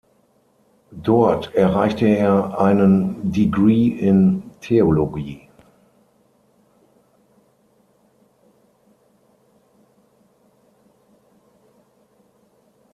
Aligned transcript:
Dort 1.03 1.53
erreichte 1.53 2.07
er 2.07 2.59
einen 2.59 3.31
Degree 3.31 3.85
in 3.89 4.41
Theologie. 4.59 5.47